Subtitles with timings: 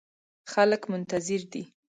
[0.51, 1.63] خلګ منتظر دي